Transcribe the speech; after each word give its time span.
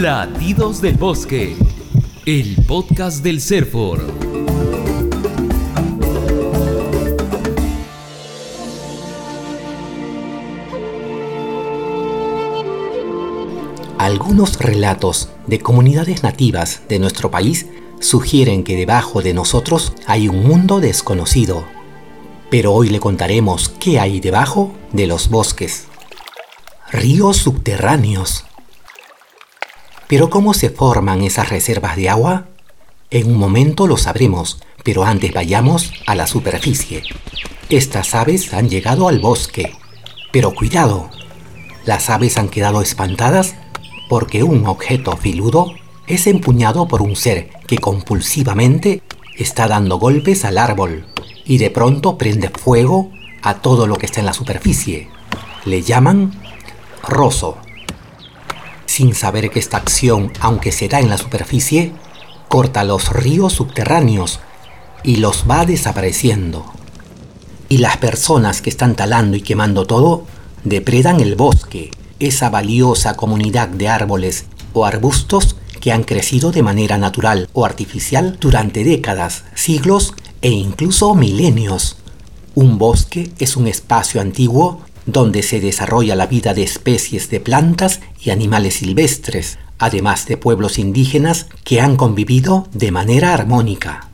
Latidos 0.00 0.80
del 0.80 0.96
Bosque, 0.96 1.54
el 2.26 2.56
podcast 2.66 3.22
del 3.22 3.40
CERFOR. 3.40 4.04
Algunos 13.98 14.58
relatos 14.58 15.28
de 15.46 15.60
comunidades 15.60 16.24
nativas 16.24 16.82
de 16.88 16.98
nuestro 16.98 17.30
país 17.30 17.66
sugieren 18.00 18.64
que 18.64 18.76
debajo 18.76 19.22
de 19.22 19.32
nosotros 19.32 19.92
hay 20.08 20.28
un 20.28 20.42
mundo 20.42 20.80
desconocido. 20.80 21.64
Pero 22.50 22.74
hoy 22.74 22.88
le 22.88 22.98
contaremos 22.98 23.68
qué 23.78 24.00
hay 24.00 24.18
debajo 24.18 24.74
de 24.92 25.06
los 25.06 25.30
bosques. 25.30 25.86
Ríos 26.90 27.36
subterráneos. 27.36 28.44
Pero 30.14 30.30
¿cómo 30.30 30.54
se 30.54 30.70
forman 30.70 31.22
esas 31.22 31.48
reservas 31.48 31.96
de 31.96 32.08
agua? 32.08 32.46
En 33.10 33.32
un 33.32 33.36
momento 33.36 33.88
lo 33.88 33.96
sabremos, 33.96 34.62
pero 34.84 35.02
antes 35.02 35.34
vayamos 35.34 35.92
a 36.06 36.14
la 36.14 36.28
superficie. 36.28 37.02
Estas 37.68 38.14
aves 38.14 38.54
han 38.54 38.68
llegado 38.68 39.08
al 39.08 39.18
bosque. 39.18 39.72
Pero 40.30 40.54
cuidado, 40.54 41.10
las 41.84 42.10
aves 42.10 42.38
han 42.38 42.48
quedado 42.48 42.80
espantadas 42.80 43.56
porque 44.08 44.44
un 44.44 44.68
objeto 44.68 45.16
filudo 45.16 45.74
es 46.06 46.28
empuñado 46.28 46.86
por 46.86 47.02
un 47.02 47.16
ser 47.16 47.50
que 47.66 47.78
compulsivamente 47.78 49.02
está 49.36 49.66
dando 49.66 49.98
golpes 49.98 50.44
al 50.44 50.58
árbol 50.58 51.06
y 51.44 51.58
de 51.58 51.70
pronto 51.70 52.16
prende 52.18 52.50
fuego 52.50 53.10
a 53.42 53.54
todo 53.54 53.88
lo 53.88 53.96
que 53.96 54.06
está 54.06 54.20
en 54.20 54.26
la 54.26 54.32
superficie. 54.32 55.08
Le 55.64 55.82
llaman 55.82 56.40
roso. 57.02 57.58
Sin 58.94 59.12
saber 59.12 59.50
que 59.50 59.58
esta 59.58 59.78
acción, 59.78 60.32
aunque 60.38 60.70
se 60.70 60.86
da 60.86 61.00
en 61.00 61.10
la 61.10 61.18
superficie, 61.18 61.90
corta 62.46 62.84
los 62.84 63.08
ríos 63.08 63.54
subterráneos 63.54 64.38
y 65.02 65.16
los 65.16 65.46
va 65.50 65.66
desapareciendo. 65.66 66.64
Y 67.68 67.78
las 67.78 67.96
personas 67.96 68.62
que 68.62 68.70
están 68.70 68.94
talando 68.94 69.36
y 69.36 69.40
quemando 69.40 69.84
todo 69.84 70.26
depredan 70.62 71.18
el 71.18 71.34
bosque, 71.34 71.90
esa 72.20 72.50
valiosa 72.50 73.16
comunidad 73.16 73.66
de 73.66 73.88
árboles 73.88 74.44
o 74.74 74.86
arbustos 74.86 75.56
que 75.80 75.90
han 75.90 76.04
crecido 76.04 76.52
de 76.52 76.62
manera 76.62 76.96
natural 76.96 77.48
o 77.52 77.64
artificial 77.64 78.36
durante 78.38 78.84
décadas, 78.84 79.42
siglos 79.56 80.14
e 80.40 80.50
incluso 80.50 81.16
milenios. 81.16 81.96
Un 82.54 82.78
bosque 82.78 83.32
es 83.40 83.56
un 83.56 83.66
espacio 83.66 84.20
antiguo 84.20 84.82
donde 85.06 85.42
se 85.42 85.60
desarrolla 85.60 86.16
la 86.16 86.26
vida 86.26 86.54
de 86.54 86.62
especies 86.62 87.30
de 87.30 87.40
plantas 87.40 88.00
y 88.20 88.30
animales 88.30 88.74
silvestres, 88.74 89.58
además 89.78 90.26
de 90.26 90.36
pueblos 90.36 90.78
indígenas 90.78 91.46
que 91.64 91.80
han 91.80 91.96
convivido 91.96 92.68
de 92.72 92.90
manera 92.90 93.34
armónica. 93.34 94.08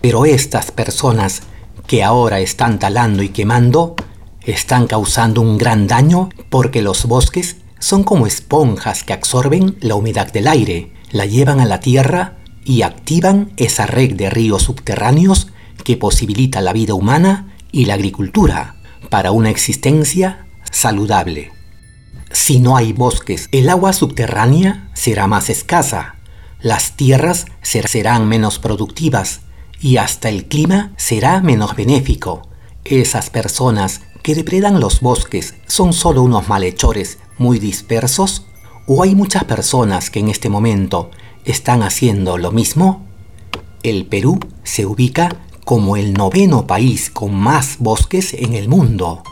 Pero 0.00 0.26
estas 0.26 0.70
personas 0.70 1.42
que 1.86 2.04
ahora 2.04 2.40
están 2.40 2.78
talando 2.78 3.22
y 3.22 3.30
quemando 3.30 3.96
están 4.42 4.86
causando 4.86 5.40
un 5.40 5.58
gran 5.58 5.86
daño 5.86 6.30
porque 6.50 6.82
los 6.82 7.06
bosques 7.06 7.56
son 7.78 8.02
como 8.02 8.26
esponjas 8.26 9.04
que 9.04 9.12
absorben 9.12 9.76
la 9.80 9.94
humedad 9.94 10.32
del 10.32 10.48
aire, 10.48 10.92
la 11.10 11.26
llevan 11.26 11.60
a 11.60 11.66
la 11.66 11.80
tierra 11.80 12.36
y 12.64 12.82
activan 12.82 13.52
esa 13.56 13.86
red 13.86 14.14
de 14.14 14.30
ríos 14.30 14.62
subterráneos 14.62 15.48
que 15.84 15.96
posibilita 15.96 16.60
la 16.60 16.72
vida 16.72 16.94
humana 16.94 17.54
y 17.72 17.86
la 17.86 17.94
agricultura 17.94 18.77
para 19.10 19.32
una 19.32 19.50
existencia 19.50 20.46
saludable. 20.70 21.52
Si 22.30 22.60
no 22.60 22.76
hay 22.76 22.92
bosques, 22.92 23.48
el 23.52 23.68
agua 23.68 23.92
subterránea 23.92 24.90
será 24.94 25.26
más 25.26 25.50
escasa, 25.50 26.16
las 26.60 26.96
tierras 26.96 27.46
serán 27.62 28.28
menos 28.28 28.58
productivas 28.58 29.40
y 29.80 29.96
hasta 29.96 30.28
el 30.28 30.46
clima 30.46 30.92
será 30.96 31.40
menos 31.40 31.76
benéfico. 31.76 32.48
Esas 32.84 33.30
personas 33.30 34.02
que 34.22 34.34
depredan 34.34 34.80
los 34.80 35.00
bosques 35.00 35.54
son 35.66 35.92
solo 35.92 36.22
unos 36.22 36.48
malhechores 36.48 37.18
muy 37.38 37.58
dispersos? 37.58 38.44
¿O 38.86 39.02
hay 39.02 39.14
muchas 39.14 39.44
personas 39.44 40.10
que 40.10 40.20
en 40.20 40.28
este 40.28 40.48
momento 40.48 41.10
están 41.44 41.82
haciendo 41.82 42.38
lo 42.38 42.52
mismo? 42.52 43.06
El 43.82 44.06
Perú 44.06 44.40
se 44.64 44.86
ubica 44.86 45.36
como 45.68 45.98
el 45.98 46.14
noveno 46.14 46.66
país 46.66 47.10
con 47.10 47.34
más 47.34 47.76
bosques 47.78 48.32
en 48.32 48.54
el 48.54 48.70
mundo. 48.70 49.22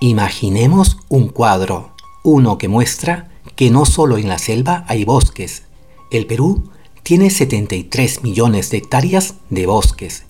Imaginemos 0.00 0.96
un 1.08 1.28
cuadro, 1.28 1.92
uno 2.24 2.58
que 2.58 2.66
muestra 2.66 3.30
que 3.54 3.70
no 3.70 3.86
solo 3.86 4.18
en 4.18 4.28
la 4.28 4.38
selva 4.38 4.84
hay 4.88 5.04
bosques. 5.04 5.62
El 6.10 6.26
Perú 6.26 6.68
tiene 7.04 7.30
73 7.30 8.24
millones 8.24 8.70
de 8.70 8.78
hectáreas 8.78 9.34
de 9.50 9.66
bosques, 9.66 10.24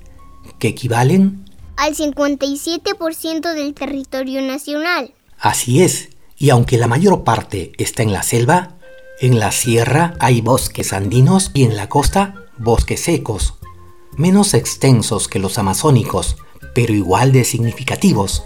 que 0.58 0.68
equivalen 0.68 1.46
al 1.78 1.94
57% 1.94 3.54
del 3.54 3.72
territorio 3.72 4.42
nacional. 4.42 5.14
Así 5.40 5.82
es, 5.82 6.10
y 6.36 6.50
aunque 6.50 6.76
la 6.76 6.88
mayor 6.88 7.24
parte 7.24 7.72
está 7.78 8.02
en 8.02 8.12
la 8.12 8.22
selva, 8.22 8.76
en 9.18 9.38
la 9.38 9.50
sierra 9.50 10.12
hay 10.20 10.42
bosques 10.42 10.92
andinos 10.92 11.52
y 11.54 11.64
en 11.64 11.74
la 11.74 11.88
costa 11.88 12.34
bosques 12.58 13.00
secos, 13.00 13.54
menos 14.16 14.54
extensos 14.54 15.28
que 15.28 15.38
los 15.38 15.58
amazónicos, 15.58 16.36
pero 16.74 16.94
igual 16.94 17.32
de 17.32 17.44
significativos. 17.44 18.44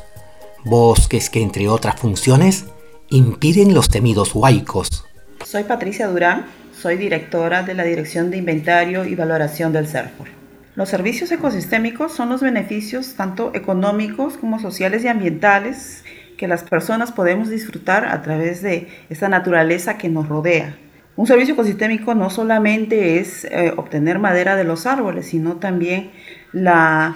Bosques 0.64 1.30
que, 1.30 1.42
entre 1.42 1.68
otras 1.68 1.98
funciones, 2.00 2.66
impiden 3.08 3.74
los 3.74 3.88
temidos 3.88 4.34
huaicos. 4.34 5.06
Soy 5.44 5.64
Patricia 5.64 6.08
Durán, 6.08 6.46
soy 6.78 6.96
directora 6.96 7.62
de 7.62 7.74
la 7.74 7.84
Dirección 7.84 8.30
de 8.30 8.36
Inventario 8.36 9.04
y 9.04 9.14
Valoración 9.14 9.72
del 9.72 9.86
CERFOR. 9.86 10.28
Los 10.76 10.88
servicios 10.88 11.30
ecosistémicos 11.32 12.12
son 12.12 12.28
los 12.28 12.40
beneficios 12.40 13.14
tanto 13.14 13.52
económicos 13.54 14.36
como 14.36 14.60
sociales 14.60 15.04
y 15.04 15.08
ambientales 15.08 16.04
que 16.36 16.48
las 16.48 16.62
personas 16.62 17.12
podemos 17.12 17.50
disfrutar 17.50 18.06
a 18.06 18.22
través 18.22 18.62
de 18.62 18.88
esta 19.10 19.28
naturaleza 19.28 19.98
que 19.98 20.08
nos 20.08 20.28
rodea. 20.28 20.76
Un 21.20 21.26
servicio 21.26 21.52
ecosistémico 21.52 22.14
no 22.14 22.30
solamente 22.30 23.18
es 23.18 23.44
eh, 23.44 23.74
obtener 23.76 24.18
madera 24.18 24.56
de 24.56 24.64
los 24.64 24.86
árboles, 24.86 25.26
sino 25.26 25.56
también 25.56 26.12
la 26.50 27.14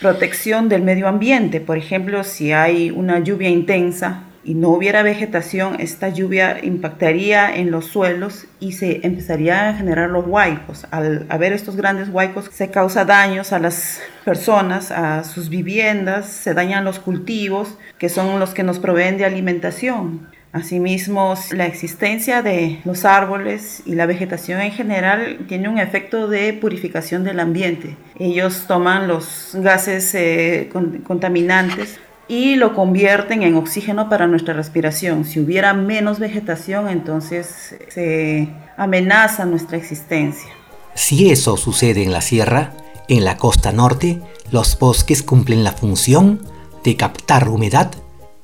protección 0.00 0.68
del 0.68 0.82
medio 0.82 1.08
ambiente. 1.08 1.60
Por 1.60 1.76
ejemplo, 1.76 2.22
si 2.22 2.52
hay 2.52 2.92
una 2.92 3.18
lluvia 3.18 3.48
intensa, 3.48 4.22
y 4.44 4.54
no 4.54 4.68
hubiera 4.68 5.02
vegetación, 5.02 5.80
esta 5.80 6.10
lluvia 6.10 6.60
impactaría 6.62 7.54
en 7.54 7.72
los 7.72 7.86
suelos 7.86 8.46
y 8.60 8.72
se 8.72 9.04
empezaría 9.04 9.68
a 9.68 9.74
generar 9.74 10.10
los 10.10 10.26
huaicos. 10.26 10.86
Al 10.92 11.26
haber 11.28 11.52
estos 11.52 11.74
grandes 11.74 12.08
huaicos 12.08 12.48
se 12.52 12.70
causa 12.70 13.04
daños 13.04 13.52
a 13.52 13.58
las 13.58 14.00
personas, 14.24 14.92
a 14.92 15.24
sus 15.24 15.48
viviendas, 15.48 16.26
se 16.26 16.54
dañan 16.54 16.84
los 16.84 17.00
cultivos, 17.00 17.76
que 17.98 18.08
son 18.08 18.38
los 18.38 18.54
que 18.54 18.62
nos 18.62 18.78
proveen 18.78 19.18
de 19.18 19.24
alimentación. 19.24 20.28
Asimismo, 20.52 21.34
la 21.52 21.66
existencia 21.66 22.42
de 22.42 22.80
los 22.84 23.04
árboles 23.04 23.82
y 23.86 23.94
la 23.94 24.06
vegetación 24.06 24.60
en 24.60 24.72
general 24.72 25.38
tiene 25.46 25.68
un 25.68 25.78
efecto 25.78 26.26
de 26.26 26.52
purificación 26.54 27.22
del 27.22 27.38
ambiente. 27.38 27.96
Ellos 28.18 28.64
toman 28.66 29.06
los 29.06 29.50
gases 29.54 30.12
eh, 30.14 30.68
contaminantes 31.04 32.00
y 32.26 32.56
lo 32.56 32.74
convierten 32.74 33.44
en 33.44 33.54
oxígeno 33.54 34.08
para 34.08 34.26
nuestra 34.26 34.54
respiración. 34.54 35.24
Si 35.24 35.38
hubiera 35.38 35.72
menos 35.72 36.18
vegetación, 36.18 36.88
entonces 36.88 37.76
se 37.88 38.48
amenaza 38.76 39.44
nuestra 39.44 39.76
existencia. 39.76 40.48
Si 40.94 41.30
eso 41.30 41.56
sucede 41.56 42.02
en 42.02 42.12
la 42.12 42.22
sierra, 42.22 42.72
en 43.08 43.24
la 43.24 43.36
costa 43.36 43.70
norte, 43.70 44.20
los 44.50 44.78
bosques 44.78 45.22
cumplen 45.22 45.62
la 45.62 45.72
función 45.72 46.40
de 46.82 46.96
captar 46.96 47.48
humedad 47.48 47.92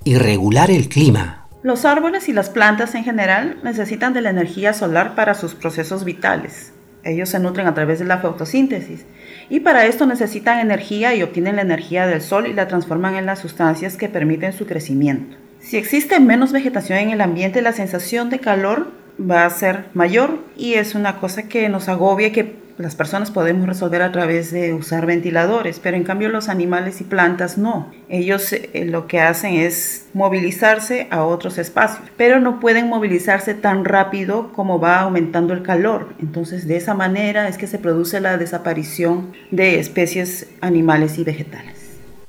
y 0.05 0.17
regular 0.17 0.71
el 0.71 0.89
clima. 0.89 1.46
Los 1.67 1.85
árboles 1.85 2.29
y 2.29 2.33
las 2.33 2.49
plantas 2.49 2.95
en 2.95 3.03
general 3.03 3.59
necesitan 3.65 4.13
de 4.13 4.21
la 4.21 4.31
energía 4.31 4.73
solar 4.73 5.17
para 5.17 5.35
sus 5.35 5.57
procesos 5.57 6.05
vitales. 6.05 6.73
Ellos 7.03 7.29
se 7.29 7.41
nutren 7.41 7.67
a 7.67 7.75
través 7.75 7.99
de 7.99 8.05
la 8.05 8.19
fotosíntesis 8.19 9.05
y 9.51 9.59
para 9.59 9.85
esto 9.87 10.07
necesitan 10.07 10.61
energía 10.61 11.17
y 11.17 11.25
obtienen 11.25 11.57
la 11.57 11.63
energía 11.63 12.07
del 12.07 12.21
sol 12.21 12.47
y 12.47 12.53
la 12.53 12.69
transforman 12.69 13.17
en 13.17 13.27
las 13.27 13.41
sustancias 13.41 13.97
que 13.97 14.09
permiten 14.09 14.53
su 14.53 14.65
crecimiento. 14.65 15.39
Si 15.59 15.77
existe 15.77 16.21
menos 16.21 16.53
vegetación 16.53 17.01
en 17.01 17.11
el 17.11 17.21
ambiente, 17.21 17.61
la 17.63 17.73
sensación 17.73 18.31
de 18.31 18.39
calor 18.39 18.93
va 19.21 19.45
a 19.45 19.51
ser 19.51 19.87
mayor 19.93 20.39
y 20.57 20.75
es 20.75 20.95
una 20.95 21.19
cosa 21.19 21.49
que 21.49 21.69
nos 21.69 21.89
agobia 21.89 22.31
que 22.31 22.55
las 22.79 22.95
personas 22.95 23.31
podemos 23.31 23.67
resolver 23.67 24.03
a 24.03 24.13
través 24.13 24.51
de 24.51 24.75
usar 24.75 25.07
ventiladores, 25.07 25.81
pero 25.81 25.97
en 25.97 26.05
cambio 26.05 26.29
los 26.29 26.49
animales 26.49 27.01
y 27.01 27.05
plantas 27.05 27.57
no. 27.57 27.91
Ellos 28.09 28.53
eh, 28.53 28.85
lo 28.87 29.07
que 29.07 29.21
hacen 29.21 29.55
es 29.55 30.07
movilizarse 30.13 31.09
a 31.11 31.25
otros 31.25 31.59
espacios, 31.59 32.09
pero 32.17 32.41
no 32.41 32.61
pueden 32.61 32.89
movilizarse 32.89 33.55
tan 33.55 33.85
rápido 33.85 34.53
como 34.53 34.79
va 34.79 35.01
aumentando 35.01 35.55
el 35.55 35.63
calor. 35.63 36.15
Entonces 36.21 36.69
de 36.69 36.77
esa 36.77 36.95
manera 36.95 37.49
es 37.49 37.57
que 37.57 37.67
se 37.67 37.79
produce 37.79 38.21
la 38.21 38.37
desaparición 38.37 39.33
de 39.51 39.79
especies 39.81 40.49
animales 40.61 41.19
y 41.19 41.25
vegetales. 41.25 41.75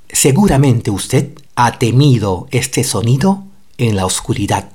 Seguramente 0.10 0.92
usted 0.92 1.30
ha 1.56 1.78
temido 1.78 2.48
este 2.52 2.84
sonido 2.84 3.44
en 3.78 3.96
la 3.96 4.06
oscuridad. 4.06 4.70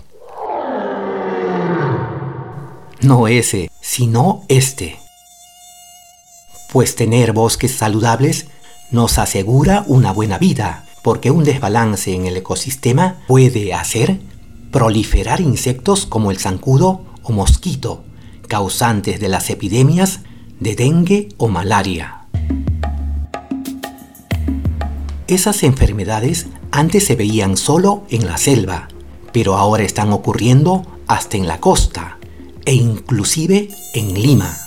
no 3.03 3.27
ese, 3.27 3.69
sino 3.81 4.45
este. 4.49 5.02
Pues 6.73 6.97
tener 6.97 7.35
bosques 7.35 7.73
saludables 7.73 8.47
nos 8.91 9.19
asegura 9.19 9.85
una 9.87 10.11
buena 10.11 10.39
vida, 10.39 10.87
porque 11.03 11.31
un 11.31 11.45
desbalance 11.45 12.15
en 12.15 12.25
el 12.25 12.39
ecosistema 12.39 13.19
puede 13.29 13.75
hacer 13.75 14.21
proliferar 14.71 15.43
insectos 15.43 16.07
como 16.07 16.31
el 16.31 16.39
zancudo 16.39 17.05
o 17.25 17.33
mosquito, 17.33 18.05
causantes 18.49 19.21
de 19.21 19.29
las 19.29 19.51
epidemias 19.51 20.21
de 20.61 20.75
dengue 20.75 21.29
o 21.37 21.49
malaria. 21.49 22.25
Esas 25.27 25.65
enfermedades 25.65 26.47
antes 26.71 27.05
se 27.05 27.17
veían 27.17 27.59
solo 27.59 28.05
en 28.09 28.25
la 28.27 28.39
selva, 28.39 28.89
pero 29.31 29.59
ahora 29.59 29.83
están 29.83 30.11
ocurriendo 30.11 30.87
hasta 31.07 31.37
en 31.37 31.47
la 31.47 31.61
costa 31.61 32.17
e 32.65 32.73
inclusive 32.73 33.69
en 33.93 34.15
Lima. 34.15 34.62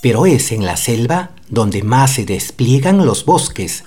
Pero 0.00 0.26
es 0.26 0.52
en 0.52 0.64
la 0.64 0.76
selva 0.76 1.30
donde 1.48 1.82
más 1.82 2.12
se 2.12 2.24
despliegan 2.24 3.04
los 3.04 3.24
bosques. 3.24 3.84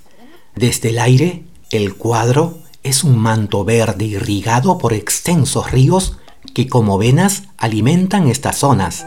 Desde 0.56 0.90
el 0.90 1.00
aire, 1.00 1.44
el 1.72 1.96
cuadro 1.96 2.60
es 2.84 3.04
un 3.04 3.18
manto 3.18 3.64
verde 3.64 4.06
irrigado 4.06 4.78
por 4.78 4.94
extensos 4.94 5.72
ríos 5.72 6.18
que 6.54 6.68
como 6.68 6.98
venas 6.98 7.44
alimentan 7.58 8.28
estas 8.28 8.58
zonas. 8.58 9.06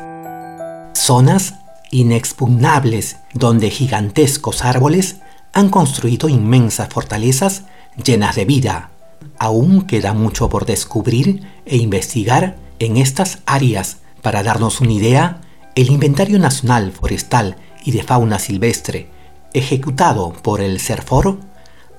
Zonas 0.94 1.54
inexpugnables 1.90 3.16
donde 3.34 3.70
gigantescos 3.70 4.64
árboles 4.64 5.16
han 5.52 5.68
construido 5.68 6.28
inmensas 6.28 6.88
fortalezas 6.88 7.64
llenas 8.02 8.34
de 8.34 8.44
vida. 8.44 8.90
Aún 9.38 9.82
queda 9.82 10.12
mucho 10.12 10.48
por 10.48 10.66
descubrir 10.66 11.42
e 11.64 11.76
investigar 11.76 12.56
en 12.78 12.96
estas 12.96 13.38
áreas. 13.46 13.98
Para 14.22 14.42
darnos 14.42 14.80
una 14.80 14.92
idea, 14.92 15.40
el 15.76 15.90
Inventario 15.90 16.38
Nacional 16.38 16.90
Forestal 16.90 17.56
y 17.84 17.92
de 17.92 18.02
Fauna 18.02 18.38
Silvestre, 18.38 19.10
ejecutado 19.52 20.32
por 20.32 20.62
el 20.62 20.80
CERFOR, 20.80 21.38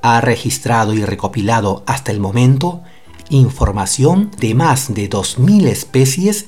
ha 0.01 0.19
registrado 0.19 0.95
y 0.95 1.05
recopilado 1.05 1.83
hasta 1.85 2.11
el 2.11 2.19
momento 2.19 2.81
información 3.29 4.31
de 4.39 4.55
más 4.55 4.93
de 4.93 5.09
2.000 5.09 5.67
especies 5.67 6.47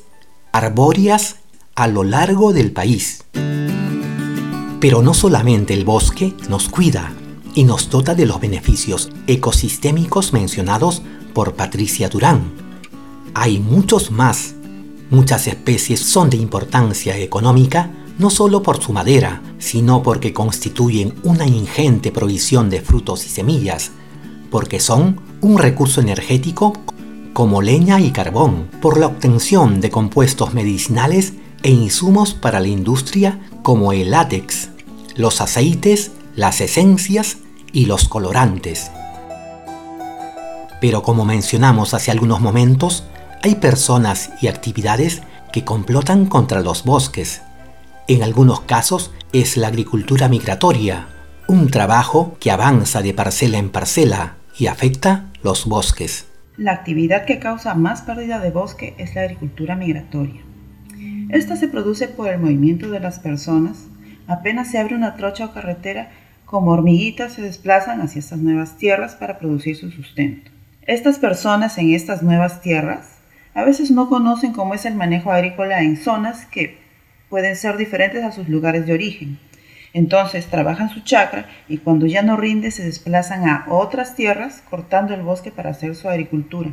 arbóreas 0.52 1.36
a 1.76 1.88
lo 1.88 2.04
largo 2.04 2.52
del 2.52 2.72
país. 2.72 3.24
Pero 4.80 5.04
no 5.04 5.14
solamente 5.14 5.76
el 5.76 5.86
bosque 5.86 6.34
nos 6.50 6.68
cuida 6.68 7.14
y 7.54 7.64
nos 7.64 7.92
dota 7.92 8.16
de 8.16 8.26
los 8.26 8.40
beneficios 8.40 9.12
ecosistémicos 9.28 10.34
mencionados 10.34 11.04
por 11.36 11.54
Patricia 11.54 12.10
Durán. 12.10 12.52
Hay 13.36 13.60
muchos 13.60 14.10
más. 14.10 14.56
Muchas 15.10 15.48
especies 15.48 16.02
son 16.02 16.30
de 16.30 16.38
importancia 16.38 17.18
económica 17.18 17.90
no 18.20 18.30
solo 18.30 18.62
por 18.62 18.84
su 18.84 18.94
madera, 18.94 19.42
sino 19.58 20.04
porque 20.04 20.34
constituyen 20.34 21.16
una 21.24 21.48
ingente 21.48 22.12
provisión 22.12 22.70
de 22.70 22.82
frutos 22.82 23.26
y 23.26 23.30
semillas, 23.30 23.92
porque 24.52 24.80
son 24.80 25.22
un 25.42 25.58
recurso 25.58 26.02
energético 26.02 26.74
como 27.34 27.62
leña 27.62 28.02
y 28.02 28.12
carbón, 28.12 28.68
por 28.82 29.00
la 29.00 29.08
obtención 29.08 29.80
de 29.80 29.90
compuestos 29.90 30.54
medicinales 30.54 31.34
e 31.64 31.72
insumos 31.72 32.34
para 32.34 32.60
la 32.60 32.68
industria 32.68 33.40
como 33.64 33.94
el 33.94 34.12
látex, 34.12 34.70
los 35.16 35.40
aceites, 35.40 36.12
las 36.36 36.60
esencias 36.60 37.38
y 37.72 37.86
los 37.86 38.08
colorantes. 38.10 38.92
Pero 40.82 41.04
como 41.04 41.26
mencionamos 41.26 41.94
hace 41.94 42.12
algunos 42.12 42.42
momentos, 42.42 43.04
hay 43.42 43.56
personas 43.56 44.32
y 44.42 44.48
actividades 44.48 45.22
que 45.54 45.64
complotan 45.64 46.26
contra 46.26 46.62
los 46.62 46.84
bosques. 46.84 47.42
En 48.08 48.24
algunos 48.24 48.62
casos 48.62 49.14
es 49.32 49.56
la 49.56 49.68
agricultura 49.68 50.28
migratoria, 50.28 51.08
un 51.48 51.70
trabajo 51.70 52.38
que 52.40 52.52
avanza 52.52 53.02
de 53.02 53.14
parcela 53.14 53.58
en 53.58 53.70
parcela 53.70 54.36
y 54.58 54.68
afecta 54.68 55.28
los 55.42 55.66
bosques. 55.66 56.28
La 56.58 56.74
actividad 56.74 57.26
que 57.26 57.40
causa 57.40 57.74
más 57.76 58.02
pérdida 58.02 58.40
de 58.40 58.52
bosque 58.52 58.94
es 58.98 59.16
la 59.16 59.22
agricultura 59.22 59.76
migratoria. 59.76 60.42
Esta 61.30 61.56
se 61.56 61.70
produce 61.70 62.10
por 62.10 62.28
el 62.28 62.40
movimiento 62.40 62.90
de 62.90 63.00
las 63.00 63.20
personas. 63.20 63.86
Apenas 64.28 64.70
se 64.70 64.80
abre 64.80 64.96
una 64.96 65.16
trocha 65.16 65.46
o 65.46 65.54
carretera, 65.54 66.12
como 66.46 66.72
hormiguitas 66.72 67.34
se 67.34 67.42
desplazan 67.42 68.02
hacia 68.02 68.20
estas 68.20 68.40
nuevas 68.40 68.78
tierras 68.78 69.16
para 69.16 69.40
producir 69.40 69.78
su 69.78 69.92
sustento. 69.92 70.52
Estas 70.82 71.20
personas 71.20 71.78
en 71.78 71.94
estas 71.94 72.24
nuevas 72.24 72.62
tierras 72.62 73.19
a 73.60 73.66
veces 73.66 73.92
no 73.92 74.08
conocen 74.08 74.54
cómo 74.54 74.74
es 74.74 74.86
el 74.86 74.96
manejo 74.96 75.34
agrícola 75.34 75.82
en 75.82 75.98
zonas 75.98 76.46
que 76.46 76.78
pueden 77.28 77.58
ser 77.58 77.76
diferentes 77.76 78.24
a 78.24 78.32
sus 78.32 78.48
lugares 78.48 78.86
de 78.86 78.94
origen. 78.94 79.38
Entonces 79.94 80.46
trabajan 80.46 80.90
su 80.90 81.02
chakra 81.02 81.50
y 81.68 81.80
cuando 81.80 82.06
ya 82.06 82.22
no 82.22 82.38
rinde 82.38 82.72
se 82.72 82.86
desplazan 82.86 83.50
a 83.50 83.66
otras 83.68 84.16
tierras 84.16 84.64
cortando 84.70 85.14
el 85.14 85.24
bosque 85.24 85.52
para 85.52 85.72
hacer 85.72 85.94
su 85.96 86.08
agricultura. 86.08 86.70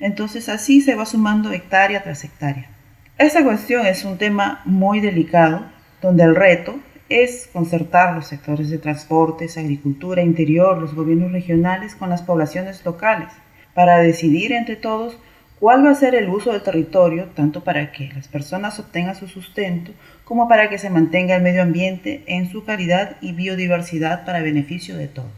Entonces 0.00 0.50
así 0.50 0.82
se 0.82 0.96
va 0.96 1.06
sumando 1.06 1.50
hectárea 1.50 2.02
tras 2.02 2.24
hectárea. 2.24 2.68
Esta 3.16 3.42
cuestión 3.42 3.86
es 3.86 4.04
un 4.04 4.18
tema 4.18 4.60
muy 4.66 5.00
delicado 5.00 5.64
donde 6.02 6.24
el 6.24 6.36
reto 6.36 6.78
es 7.08 7.48
concertar 7.50 8.14
los 8.14 8.26
sectores 8.26 8.68
de 8.68 8.76
transportes, 8.76 9.56
agricultura, 9.56 10.20
interior, 10.20 10.76
los 10.76 10.94
gobiernos 10.94 11.32
regionales 11.32 11.94
con 11.94 12.10
las 12.10 12.20
poblaciones 12.20 12.84
locales 12.84 13.28
para 13.72 13.98
decidir 13.98 14.52
entre 14.52 14.76
todos 14.76 15.16
cuál 15.62 15.86
va 15.86 15.90
a 15.90 15.94
ser 15.94 16.16
el 16.16 16.28
uso 16.28 16.50
del 16.50 16.60
territorio, 16.60 17.28
tanto 17.36 17.62
para 17.62 17.92
que 17.92 18.10
las 18.16 18.26
personas 18.26 18.80
obtengan 18.80 19.14
su 19.14 19.28
sustento 19.28 19.92
como 20.24 20.48
para 20.48 20.68
que 20.68 20.76
se 20.76 20.90
mantenga 20.90 21.36
el 21.36 21.42
medio 21.44 21.62
ambiente 21.62 22.24
en 22.26 22.50
su 22.50 22.64
calidad 22.64 23.16
y 23.20 23.30
biodiversidad 23.30 24.24
para 24.24 24.42
beneficio 24.42 24.96
de 24.96 25.06
todos. 25.06 25.30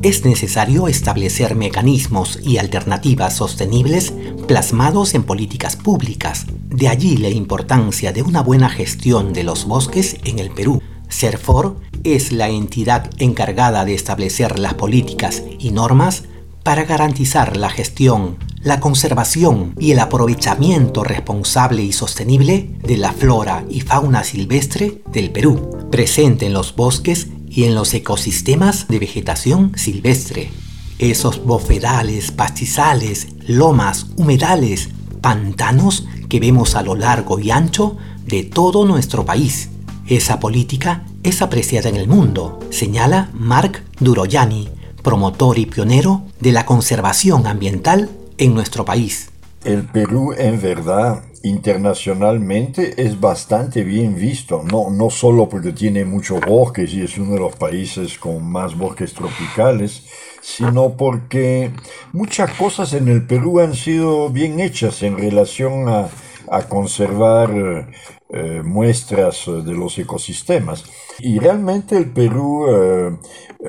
Es 0.00 0.24
necesario 0.24 0.88
establecer 0.88 1.54
mecanismos 1.54 2.40
y 2.42 2.56
alternativas 2.56 3.36
sostenibles 3.36 4.14
plasmados 4.48 5.12
en 5.12 5.24
políticas 5.24 5.76
públicas. 5.76 6.46
De 6.70 6.88
allí 6.88 7.18
la 7.18 7.28
importancia 7.28 8.10
de 8.10 8.22
una 8.22 8.42
buena 8.42 8.70
gestión 8.70 9.34
de 9.34 9.44
los 9.44 9.66
bosques 9.66 10.16
en 10.24 10.38
el 10.38 10.48
Perú. 10.48 10.80
CERFOR 11.10 11.76
es 12.04 12.32
la 12.32 12.48
entidad 12.48 13.10
encargada 13.18 13.84
de 13.84 13.92
establecer 13.92 14.58
las 14.58 14.72
políticas 14.72 15.42
y 15.58 15.72
normas 15.72 16.24
para 16.62 16.84
garantizar 16.84 17.56
la 17.56 17.70
gestión, 17.70 18.36
la 18.62 18.80
conservación 18.80 19.74
y 19.78 19.92
el 19.92 19.98
aprovechamiento 19.98 21.04
responsable 21.04 21.82
y 21.82 21.92
sostenible 21.92 22.70
de 22.82 22.96
la 22.96 23.12
flora 23.12 23.64
y 23.70 23.80
fauna 23.80 24.24
silvestre 24.24 25.02
del 25.10 25.30
Perú, 25.30 25.88
presente 25.90 26.46
en 26.46 26.52
los 26.52 26.76
bosques 26.76 27.28
y 27.48 27.64
en 27.64 27.74
los 27.74 27.94
ecosistemas 27.94 28.86
de 28.88 28.98
vegetación 28.98 29.72
silvestre. 29.76 30.50
Esos 30.98 31.44
bofedales, 31.44 32.30
pastizales, 32.30 33.28
lomas, 33.46 34.08
humedales, 34.16 34.90
pantanos 35.20 36.06
que 36.28 36.40
vemos 36.40 36.74
a 36.74 36.82
lo 36.82 36.94
largo 36.94 37.38
y 37.38 37.50
ancho 37.50 37.96
de 38.26 38.42
todo 38.44 38.84
nuestro 38.84 39.24
país. 39.24 39.70
Esa 40.06 40.40
política 40.40 41.04
es 41.22 41.40
apreciada 41.40 41.88
en 41.88 41.96
el 41.96 42.08
mundo, 42.08 42.58
señala 42.70 43.30
Mark 43.32 43.82
Duroyani, 44.00 44.68
promotor 45.02 45.58
y 45.58 45.66
pionero 45.66 46.22
de 46.40 46.52
la 46.52 46.66
conservación 46.66 47.46
ambiental 47.46 48.10
en 48.38 48.54
nuestro 48.54 48.84
país. 48.84 49.30
El 49.64 49.84
Perú 49.84 50.32
en 50.36 50.60
verdad 50.60 51.22
internacionalmente 51.42 53.02
es 53.02 53.18
bastante 53.18 53.82
bien 53.82 54.14
visto, 54.14 54.62
no, 54.62 54.90
no 54.90 55.10
solo 55.10 55.48
porque 55.48 55.72
tiene 55.72 56.04
muchos 56.04 56.40
bosques 56.40 56.92
y 56.92 57.02
es 57.02 57.16
uno 57.18 57.32
de 57.32 57.40
los 57.40 57.56
países 57.56 58.18
con 58.18 58.44
más 58.50 58.76
bosques 58.76 59.14
tropicales, 59.14 60.04
sino 60.42 60.96
porque 60.96 61.70
muchas 62.12 62.52
cosas 62.52 62.92
en 62.94 63.08
el 63.08 63.26
Perú 63.26 63.60
han 63.60 63.74
sido 63.74 64.28
bien 64.30 64.60
hechas 64.60 65.02
en 65.02 65.18
relación 65.18 65.88
a, 65.88 66.08
a 66.50 66.62
conservar 66.62 67.88
eh, 68.32 68.62
muestras 68.64 69.46
de 69.46 69.72
los 69.72 69.98
ecosistemas. 69.98 70.84
Y 71.18 71.38
realmente 71.38 71.96
el 71.96 72.12
Perú, 72.12 72.66
eh, 72.68 73.18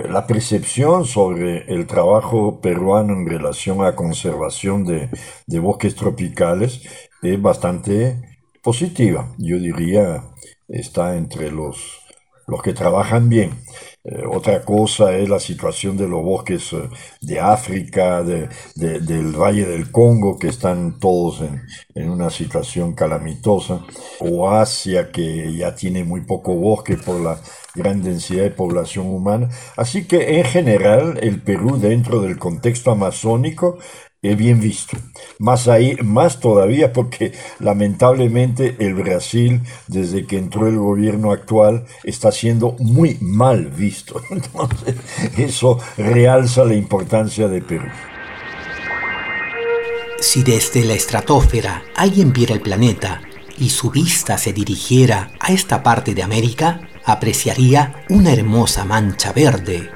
la 0.09 0.27
percepción 0.27 1.05
sobre 1.05 1.65
el 1.73 1.87
trabajo 1.87 2.61
peruano 2.61 3.13
en 3.13 3.27
relación 3.27 3.83
a 3.83 3.95
conservación 3.95 4.85
de, 4.85 5.09
de 5.47 5.59
bosques 5.59 5.95
tropicales 5.95 6.81
es 7.21 7.41
bastante 7.41 8.21
positiva. 8.61 9.33
Yo 9.37 9.57
diría, 9.57 10.23
está 10.67 11.17
entre 11.17 11.51
los, 11.51 12.01
los 12.47 12.61
que 12.61 12.73
trabajan 12.73 13.29
bien. 13.29 13.51
Eh, 14.03 14.23
otra 14.27 14.63
cosa 14.65 15.15
es 15.15 15.29
la 15.29 15.39
situación 15.39 15.95
de 15.95 16.07
los 16.07 16.23
bosques 16.23 16.73
eh, 16.73 16.89
de 17.21 17.39
África, 17.39 18.23
de, 18.23 18.49
del 18.75 19.31
Valle 19.35 19.65
del 19.65 19.91
Congo, 19.91 20.39
que 20.39 20.47
están 20.47 20.97
todos 20.99 21.41
en, 21.41 21.61
en, 21.93 22.09
una 22.09 22.31
situación 22.31 22.93
calamitosa, 22.95 23.85
o 24.19 24.49
Asia, 24.49 25.11
que 25.11 25.55
ya 25.55 25.75
tiene 25.75 26.03
muy 26.03 26.21
poco 26.21 26.55
bosque 26.55 26.97
por 26.97 27.21
la 27.21 27.39
gran 27.75 28.01
densidad 28.01 28.43
de 28.43 28.51
población 28.51 29.07
humana. 29.07 29.49
Así 29.77 30.07
que 30.07 30.39
en 30.39 30.45
general 30.45 31.19
el 31.21 31.41
Perú 31.41 31.77
dentro 31.79 32.21
del 32.21 32.39
contexto 32.39 32.91
amazónico 32.91 33.77
es 34.21 34.37
bien 34.37 34.59
visto. 34.59 34.97
Más 35.39 35.67
ahí, 35.67 35.97
más 36.03 36.39
todavía 36.39 36.93
porque 36.93 37.33
lamentablemente 37.59 38.75
el 38.79 38.93
Brasil, 38.93 39.61
desde 39.87 40.27
que 40.27 40.37
entró 40.37 40.67
el 40.67 40.77
gobierno 40.77 41.31
actual, 41.31 41.85
está 42.03 42.31
siendo 42.31 42.75
muy 42.79 43.17
mal 43.19 43.67
visto. 43.67 44.21
Entonces, 44.29 44.95
eso 45.37 45.79
realza 45.97 46.63
la 46.65 46.75
importancia 46.75 47.47
de 47.47 47.61
Perú. 47.61 47.87
Si 50.19 50.43
desde 50.43 50.85
la 50.85 50.93
estratosfera 50.93 51.81
alguien 51.95 52.31
viera 52.31 52.53
el 52.53 52.61
planeta 52.61 53.21
y 53.57 53.69
su 53.69 53.89
vista 53.89 54.37
se 54.37 54.53
dirigiera 54.53 55.31
a 55.39 55.51
esta 55.51 55.81
parte 55.81 56.13
de 56.13 56.21
América, 56.21 56.87
apreciaría 57.05 58.05
una 58.09 58.31
hermosa 58.31 58.85
mancha 58.85 59.33
verde 59.33 59.89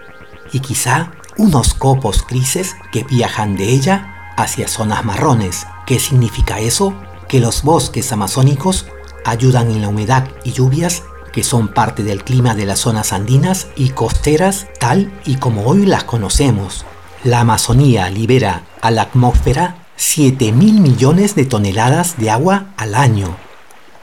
y 0.51 0.61
quizá 0.61 1.11
unos 1.37 1.75
copos 1.75 2.25
grises 2.25 2.75
que 2.91 3.03
viajan 3.03 3.55
de 3.55 3.65
ella 3.65 4.14
hacia 4.37 4.67
zonas 4.67 5.05
marrones. 5.05 5.65
¿Qué 5.85 5.99
significa 5.99 6.59
eso? 6.59 6.93
Que 7.27 7.39
los 7.39 7.63
bosques 7.63 8.11
amazónicos 8.11 8.85
ayudan 9.25 9.71
en 9.71 9.81
la 9.81 9.89
humedad 9.89 10.27
y 10.43 10.51
lluvias 10.51 11.03
que 11.35 11.43
son 11.43 11.67
parte 11.67 12.03
del 12.03 12.23
clima 12.23 12.55
de 12.55 12.65
las 12.65 12.79
zonas 12.79 13.11
andinas 13.11 13.67
y 13.75 13.89
costeras 13.89 14.67
tal 14.79 15.11
y 15.25 15.35
como 15.35 15.65
hoy 15.65 15.85
las 15.85 16.05
conocemos. 16.05 16.85
La 17.25 17.41
Amazonía 17.41 18.09
libera 18.09 18.63
a 18.81 18.89
la 18.89 19.01
atmósfera 19.01 19.75
7 19.97 20.53
mil 20.53 20.79
millones 20.79 21.35
de 21.35 21.43
toneladas 21.43 22.17
de 22.17 22.29
agua 22.29 22.67
al 22.77 22.95
año. 22.95 23.35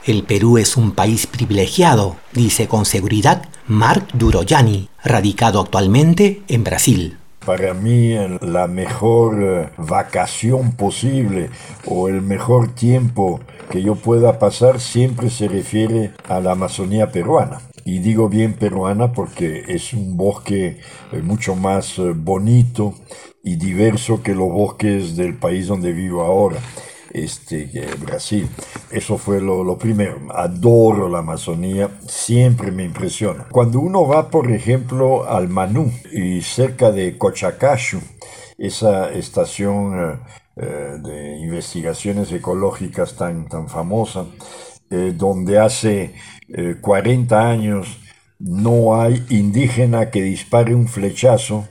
El 0.05 0.23
Perú 0.23 0.59
es 0.59 0.77
un 0.77 0.91
país 0.91 1.25
privilegiado, 1.25 2.17
dice 2.33 2.67
con 2.67 2.85
seguridad 2.85 3.47
Mark 3.67 4.09
Duroyani, 4.13 4.89
radicado 5.03 5.59
actualmente 5.61 6.43
en 6.47 6.63
Brasil. 6.63 7.17
Para 7.45 7.73
mí 7.73 8.15
la 8.41 8.67
mejor 8.67 9.43
eh, 9.43 9.69
vacación 9.77 10.71
posible 10.77 11.49
o 11.85 12.07
el 12.07 12.21
mejor 12.21 12.73
tiempo 12.73 13.41
que 13.69 13.81
yo 13.81 13.95
pueda 13.95 14.39
pasar 14.39 14.79
siempre 14.79 15.29
se 15.29 15.49
refiere 15.49 16.11
a 16.29 16.39
la 16.39 16.53
Amazonía 16.53 17.11
peruana. 17.11 17.59
Y 17.83 17.99
digo 17.99 18.29
bien 18.29 18.53
peruana 18.53 19.11
porque 19.11 19.63
es 19.67 19.93
un 19.93 20.15
bosque 20.15 20.79
eh, 21.11 21.21
mucho 21.21 21.55
más 21.55 21.99
eh, 21.99 22.13
bonito 22.15 22.93
y 23.43 23.57
diverso 23.57 24.23
que 24.23 24.35
los 24.35 24.49
bosques 24.49 25.17
del 25.17 25.35
país 25.35 25.67
donde 25.67 25.91
vivo 25.91 26.21
ahora 26.21 26.59
este, 27.13 27.69
Brasil. 27.99 28.49
Eso 28.91 29.17
fue 29.17 29.39
lo, 29.39 29.77
primero. 29.77 30.19
Adoro 30.33 31.07
la 31.07 31.19
Amazonía, 31.19 31.89
siempre 32.07 32.71
me 32.71 32.83
impresiona. 32.83 33.47
Cuando 33.51 33.79
uno 33.79 34.07
va, 34.07 34.29
por 34.29 34.51
ejemplo, 34.51 35.29
al 35.29 35.47
Manú 35.47 35.91
y 36.11 36.41
cerca 36.41 36.91
de 36.91 37.17
Cochacacho, 37.17 38.01
esa 38.57 39.11
estación 39.11 39.99
eh, 39.99 40.19
eh, 40.57 40.97
de 41.03 41.37
investigaciones 41.39 42.31
ecológicas 42.31 43.15
tan, 43.15 43.47
tan 43.47 43.67
famosa, 43.67 44.25
eh, 44.89 45.13
donde 45.15 45.59
hace 45.59 46.13
40 46.81 47.49
años 47.49 47.97
no 48.37 49.01
hay 49.01 49.25
indígena 49.29 50.11
que 50.11 50.21
dispare 50.21 50.75
un 50.75 50.87
flechazo 50.87 51.67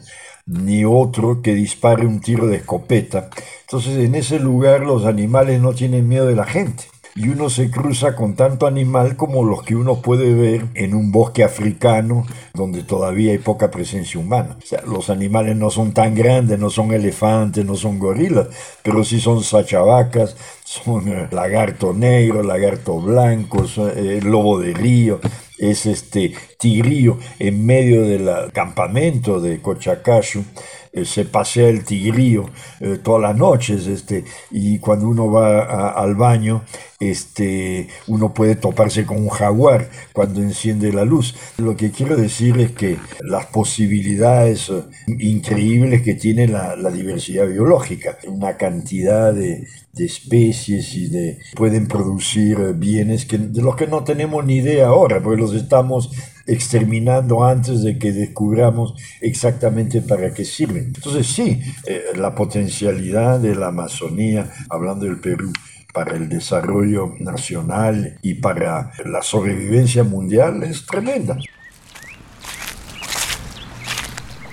ni 0.47 0.85
otro 0.85 1.43
que 1.43 1.55
dispare 1.55 2.07
un 2.07 2.21
tiro 2.21 2.47
de 2.47 2.57
escopeta. 2.57 3.31
Entonces 3.63 3.99
en 3.99 4.15
ese 4.15 4.39
lugar 4.39 4.81
los 4.81 5.05
animales 5.05 5.61
no 5.61 5.73
tienen 5.73 6.09
miedo 6.09 6.27
de 6.27 6.37
la 6.37 6.45
gente. 6.45 6.85
Y 7.15 7.29
uno 7.29 7.51
se 7.51 7.71
cruza 7.71 8.17
con 8.17 8.37
tanto 8.37 8.67
animal 8.67 9.17
como 9.17 9.45
los 9.45 9.63
que 9.63 9.77
uno 9.77 10.01
puede 10.01 10.33
ver 10.33 10.65
en 10.73 10.95
un 10.95 11.13
bosque 11.13 11.45
africano 11.45 12.27
donde 12.55 12.83
todavía 12.85 13.33
hay 13.33 13.39
poca 13.39 13.71
presencia 13.71 14.19
humana. 14.19 14.57
O 14.63 14.67
sea, 14.67 14.81
los 14.87 15.11
animales 15.11 15.55
no 15.57 15.69
son 15.69 15.93
tan 15.93 16.15
grandes, 16.15 16.59
no 16.59 16.71
son 16.71 16.93
elefantes, 16.93 17.67
no 17.67 17.75
son 17.75 17.99
gorilas, 17.99 18.49
pero 18.83 19.05
sí 19.05 19.21
son 19.21 19.43
sachavacas, 19.43 20.37
son 20.65 21.07
eh, 21.09 21.29
lagarto 21.31 21.93
negro, 21.93 22.43
lagarto 22.43 22.99
blanco, 22.99 23.67
eh, 23.95 24.21
lobo 24.23 24.59
de 24.59 24.73
río, 24.73 25.21
es 25.59 25.85
este 25.85 26.33
tigrillo 26.63 27.19
en 27.41 27.67
medio 27.67 28.03
del 28.03 28.53
campamento 28.53 29.41
de 29.41 29.61
Cochacacho. 29.61 30.45
Eh, 30.93 31.05
se 31.07 31.25
pasea 31.25 31.71
el 31.71 31.85
tigrillo 31.85 32.51
eh, 32.79 32.99
todas 33.03 33.23
las 33.23 33.37
noches 33.37 33.87
este, 33.87 34.25
y 34.51 34.79
cuando 34.79 35.09
uno 35.09 35.31
va 35.31 35.89
al 35.89 36.15
baño 36.15 36.65
este, 37.01 37.89
uno 38.07 38.33
puede 38.33 38.55
toparse 38.55 39.05
con 39.05 39.17
un 39.17 39.31
jaguar 39.31 39.89
cuando 40.13 40.41
enciende 40.41 40.93
la 40.93 41.05
luz. 41.05 41.35
Lo 41.57 41.77
que 41.77 41.91
quiero 41.91 42.17
decir 42.17 42.61
es 42.61 42.71
que 42.73 42.99
las 43.23 43.47
posibilidades 43.47 44.69
eh, 44.69 44.83
increíbles 45.19 46.03
que 46.03 46.15
tiene 46.15 46.47
la, 46.47 46.77
diversidad 46.93 47.49
biológica, 47.49 48.19
una 48.29 48.57
cantidad 48.57 49.33
de, 49.33 49.67
especies 49.97 50.95
y 50.95 51.09
de 51.09 51.39
pueden 51.55 51.87
producir 51.87 52.75
bienes 52.75 53.25
que, 53.25 53.39
de 53.39 53.63
los 53.63 53.77
que 53.77 53.87
no 53.87 54.05
tenemos 54.05 54.45
ni 54.45 54.57
idea 54.57 54.89
ahora, 54.89 55.23
porque 55.23 55.41
los 55.41 55.55
estamos 55.55 56.11
exterminando 56.47 57.45
antes 57.45 57.83
de 57.83 57.99
que 57.99 58.13
descubramos 58.13 58.95
exactamente 59.21 60.03
para 60.03 60.33
qué 60.33 60.45
sirven. 60.45 60.93
Entonces 60.95 61.27
sí, 61.27 61.61
eh, 61.87 62.05
la 62.17 62.35
potencialidad 62.35 63.41
de 63.41 63.55
la 63.55 63.69
Amazonía, 63.69 64.51
hablando 64.69 65.05
del 65.05 65.21
Perú, 65.21 65.53
para 65.93 66.17
el 66.17 66.29
desarrollo 66.29 67.15
nacional 67.19 68.19
y 68.23 68.35
para 68.35 68.93
la 69.05 69.23
sobrevivencia 69.23 70.05
mundial 70.05 70.63
es 70.63 70.87
tremenda. 70.87 71.37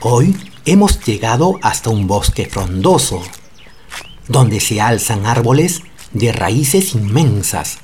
Hoy 0.01 0.35
hemos 0.65 1.03
llegado 1.05 1.59
hasta 1.61 1.89
un 1.89 2.07
bosque 2.07 2.45
frondoso, 2.45 3.21
donde 4.27 4.59
se 4.59 4.81
alzan 4.81 5.25
árboles 5.25 5.81
de 6.13 6.31
raíces 6.31 6.93
inmensas 6.93 7.79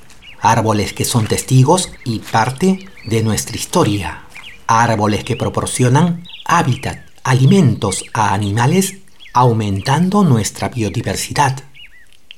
árboles 0.45 0.93
que 0.93 1.05
son 1.05 1.27
testigos 1.27 1.91
y 2.03 2.19
parte 2.19 2.87
de 3.05 3.23
nuestra 3.23 3.55
historia, 3.55 4.23
árboles 4.67 5.23
que 5.23 5.35
proporcionan 5.35 6.23
hábitat, 6.45 6.99
alimentos 7.23 8.05
a 8.13 8.33
animales, 8.33 8.95
aumentando 9.33 10.23
nuestra 10.23 10.69
biodiversidad. 10.69 11.63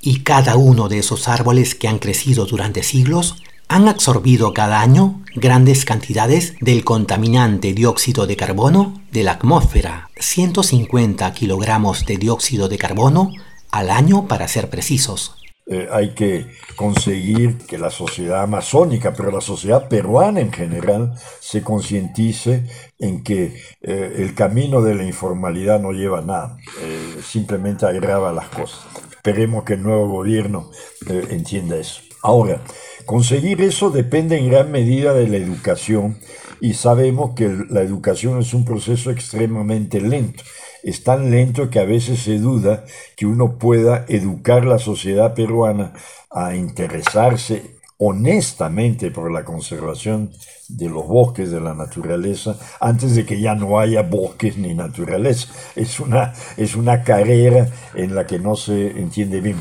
Y 0.02 0.20
cada 0.20 0.56
uno 0.56 0.88
de 0.90 1.00
esos 1.00 1.28
árboles 1.28 1.76
que 1.76 1.88
han 1.88 2.00
crecido 2.00 2.46
durante 2.46 2.84
siglos 2.84 3.36
han 3.68 3.88
absorbido 3.88 4.54
cada 4.54 4.82
año 4.82 5.22
grandes 5.36 5.84
cantidades 5.84 6.54
del 6.62 6.84
contaminante 6.84 7.74
dióxido 7.74 8.26
de 8.26 8.38
carbono 8.38 9.02
de 9.12 9.24
la 9.24 9.34
atmósfera, 9.34 10.10
150 10.18 11.34
kilogramos 11.34 12.06
de 12.06 12.18
dióxido 12.18 12.70
de 12.70 12.78
carbono 12.78 13.32
al 13.72 13.90
año 13.90 14.28
para 14.28 14.48
ser 14.48 14.70
precisos. 14.70 15.36
Eh, 15.70 15.90
hay 15.92 16.12
que 16.12 16.48
conseguir 16.78 17.58
que 17.58 17.78
la 17.78 17.90
sociedad 17.90 18.42
amazónica, 18.42 19.12
pero 19.14 19.32
la 19.32 19.42
sociedad 19.42 19.90
peruana 19.90 20.40
en 20.40 20.54
general, 20.54 21.14
se 21.42 21.62
concientice 21.62 22.64
en 23.00 23.22
que 23.22 23.62
eh, 23.82 24.14
el 24.20 24.34
camino 24.34 24.82
de 24.82 24.96
la 24.96 25.04
informalidad 25.04 25.82
no 25.82 25.92
lleva 25.92 26.20
a 26.20 26.22
nada, 26.22 26.58
eh, 26.82 27.18
simplemente 27.22 27.86
agrava 27.86 28.32
las 28.32 28.48
cosas. 28.48 28.80
Esperemos 29.12 29.66
que 29.66 29.74
el 29.74 29.84
nuevo 29.84 30.08
gobierno 30.08 30.72
entienda 31.06 31.76
eso. 31.76 32.00
Ahora, 32.24 32.62
conseguir 33.06 33.62
eso 33.62 33.90
depende 33.90 34.38
en 34.38 34.50
gran 34.50 34.72
medida 34.72 35.14
de 35.14 35.28
la 35.28 35.36
educación 35.36 36.18
y 36.62 36.76
sabemos 36.76 37.36
que 37.36 37.54
la 37.70 37.82
educación 37.82 38.40
es 38.40 38.54
un 38.54 38.64
proceso 38.64 39.12
extremadamente 39.12 40.00
lento 40.00 40.44
es 40.88 41.04
tan 41.04 41.32
lento 41.32 41.70
que 41.70 41.80
a 41.80 41.84
veces 41.84 42.22
se 42.22 42.40
duda 42.40 42.86
que 43.18 43.26
uno 43.26 43.58
pueda 43.58 44.06
educar 44.08 44.64
la 44.64 44.80
sociedad 44.80 45.34
peruana 45.34 45.92
a 46.32 46.56
interesarse 46.56 47.78
honestamente 47.98 49.12
por 49.12 49.30
la 49.30 49.44
conservación 49.44 50.32
de 50.70 50.88
los 50.88 51.06
bosques, 51.06 51.52
de 51.52 51.60
la 51.60 51.74
naturaleza, 51.74 52.58
antes 52.80 53.16
de 53.16 53.26
que 53.26 53.42
ya 53.42 53.54
no 53.54 53.80
haya 53.80 54.04
bosques 54.04 54.58
ni 54.58 54.74
naturaleza. 54.74 55.50
Es 55.76 56.00
una, 56.00 56.32
es 56.56 56.78
una 56.78 57.04
carrera 57.04 57.68
en 57.94 58.16
la 58.16 58.26
que 58.26 58.40
no 58.40 58.56
se 58.56 58.92
entiende 58.92 59.42
bien 59.42 59.58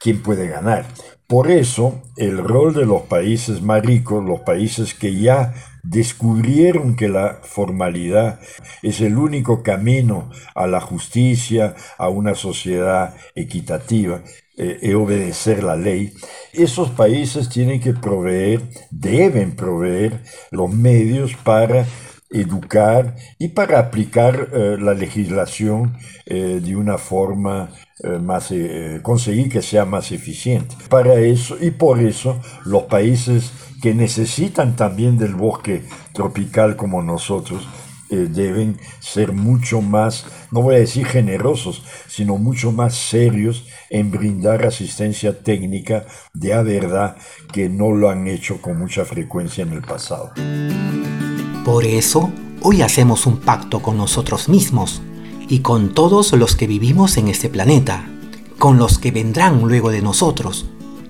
quién 0.00 0.22
puede 0.24 0.48
ganar. 0.48 0.86
Por 1.28 1.50
eso, 1.50 2.00
el 2.16 2.38
rol 2.38 2.72
de 2.72 2.86
los 2.86 3.02
países 3.02 3.60
más 3.60 3.84
ricos, 3.84 4.24
los 4.24 4.40
países 4.40 4.94
que 4.94 5.14
ya 5.14 5.52
descubrieron 5.82 6.96
que 6.96 7.10
la 7.10 7.40
formalidad 7.42 8.40
es 8.82 9.02
el 9.02 9.18
único 9.18 9.62
camino 9.62 10.30
a 10.54 10.66
la 10.66 10.80
justicia, 10.80 11.76
a 11.98 12.08
una 12.08 12.34
sociedad 12.34 13.14
equitativa 13.34 14.22
eh, 14.56 14.78
y 14.80 14.94
obedecer 14.94 15.64
la 15.64 15.76
ley, 15.76 16.14
esos 16.54 16.88
países 16.92 17.50
tienen 17.50 17.82
que 17.82 17.92
proveer, 17.92 18.62
deben 18.90 19.54
proveer 19.54 20.22
los 20.50 20.72
medios 20.72 21.34
para 21.44 21.84
educar 22.30 23.16
y 23.38 23.48
para 23.48 23.78
aplicar 23.78 24.50
eh, 24.52 24.76
la 24.78 24.94
legislación 24.94 25.96
eh, 26.26 26.60
de 26.62 26.76
una 26.76 26.98
forma 26.98 27.70
más, 28.20 28.54
conseguir 29.02 29.50
que 29.50 29.60
sea 29.60 29.84
más 29.84 30.12
eficiente. 30.12 30.76
Para 30.88 31.14
eso 31.14 31.56
y 31.60 31.72
por 31.72 31.98
eso 31.98 32.40
los 32.64 32.84
países 32.84 33.50
que 33.82 33.92
necesitan 33.92 34.76
también 34.76 35.18
del 35.18 35.34
bosque 35.34 35.82
tropical 36.12 36.76
como 36.76 37.02
nosotros, 37.02 37.66
eh, 38.10 38.26
deben 38.30 38.78
ser 39.00 39.32
mucho 39.32 39.82
más, 39.82 40.24
no 40.50 40.62
voy 40.62 40.76
a 40.76 40.78
decir 40.78 41.04
generosos, 41.04 41.84
sino 42.06 42.38
mucho 42.38 42.72
más 42.72 42.94
serios 42.94 43.66
en 43.90 44.10
brindar 44.10 44.64
asistencia 44.64 45.42
técnica 45.42 46.06
de 46.32 46.54
a 46.54 46.62
verdad 46.62 47.16
que 47.52 47.68
no 47.68 47.92
lo 47.92 48.08
han 48.08 48.26
hecho 48.26 48.62
con 48.62 48.78
mucha 48.78 49.04
frecuencia 49.04 49.62
en 49.62 49.72
el 49.72 49.82
pasado. 49.82 50.32
Por 51.68 51.84
eso, 51.84 52.32
hoy 52.62 52.80
hacemos 52.80 53.26
un 53.26 53.36
pacto 53.36 53.82
con 53.82 53.98
nosotros 53.98 54.48
mismos 54.48 55.02
y 55.50 55.58
con 55.58 55.92
todos 55.92 56.32
los 56.32 56.56
que 56.56 56.66
vivimos 56.66 57.18
en 57.18 57.28
este 57.28 57.50
planeta, 57.50 58.06
con 58.58 58.78
los 58.78 58.96
que 58.96 59.10
vendrán 59.10 59.60
luego 59.60 59.90
de 59.90 60.00
nosotros, 60.00 60.64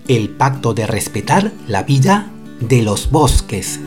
el 0.09 0.31
pacto 0.31 0.75
de 0.75 0.89
respetar 0.89 1.53
la 1.69 1.85
vida 1.85 2.33
de 2.59 2.83
los 2.83 3.13
bosques, 3.13 3.79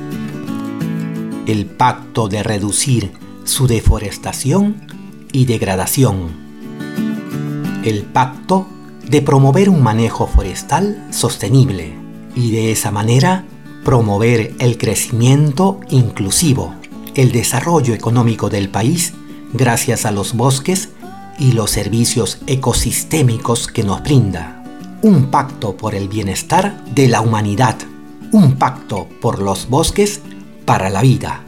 el 1.45 1.65
pacto 1.65 2.29
de 2.29 2.41
reducir 2.41 3.11
su 3.43 3.67
deforestación 3.67 4.87
y 5.33 5.43
degradación, 5.43 6.29
el 7.83 8.03
pacto 8.03 8.65
de 9.09 9.21
promover 9.21 9.67
un 9.67 9.83
manejo 9.83 10.25
forestal 10.25 11.05
sostenible. 11.11 11.95
Y 12.33 12.51
de 12.51 12.71
esa 12.71 12.91
manera 12.91 13.43
promover 13.83 14.53
el 14.59 14.77
crecimiento 14.77 15.79
inclusivo, 15.89 16.75
el 17.15 17.31
desarrollo 17.31 17.93
económico 17.93 18.49
del 18.49 18.69
país 18.69 19.13
gracias 19.53 20.05
a 20.05 20.11
los 20.11 20.33
bosques 20.33 20.89
y 21.39 21.53
los 21.53 21.71
servicios 21.71 22.39
ecosistémicos 22.47 23.67
que 23.67 23.83
nos 23.83 24.03
brinda. 24.03 24.63
Un 25.01 25.31
pacto 25.31 25.75
por 25.75 25.95
el 25.95 26.07
bienestar 26.07 26.83
de 26.85 27.07
la 27.07 27.21
humanidad. 27.21 27.75
Un 28.31 28.57
pacto 28.57 29.07
por 29.19 29.41
los 29.41 29.67
bosques 29.67 30.21
para 30.65 30.89
la 30.89 31.01
vida. 31.01 31.43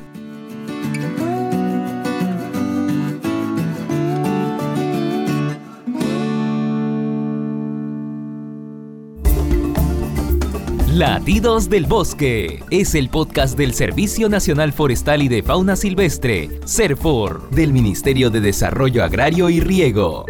Latidos 10.93 11.71
del 11.71 11.87
Bosque 11.87 12.63
es 12.69 12.93
el 12.93 13.09
podcast 13.09 13.57
del 13.57 13.73
Servicio 13.73 14.29
Nacional 14.29 14.71
Forestal 14.71 15.23
y 15.23 15.27
de 15.27 15.41
Fauna 15.41 15.75
Silvestre, 15.75 16.59
CERFOR, 16.67 17.49
del 17.49 17.73
Ministerio 17.73 18.29
de 18.29 18.39
Desarrollo 18.41 19.03
Agrario 19.03 19.49
y 19.49 19.59
Riego. 19.59 20.27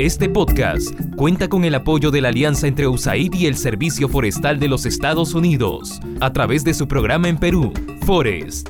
Este 0.00 0.28
podcast 0.28 0.98
cuenta 1.14 1.46
con 1.46 1.64
el 1.64 1.76
apoyo 1.76 2.10
de 2.10 2.22
la 2.22 2.30
alianza 2.30 2.66
entre 2.66 2.88
USAID 2.88 3.34
y 3.34 3.46
el 3.46 3.56
Servicio 3.56 4.08
Forestal 4.08 4.58
de 4.58 4.66
los 4.66 4.84
Estados 4.84 5.32
Unidos, 5.32 6.00
a 6.20 6.32
través 6.32 6.64
de 6.64 6.74
su 6.74 6.88
programa 6.88 7.28
en 7.28 7.38
Perú, 7.38 7.72
Forest. 8.04 8.68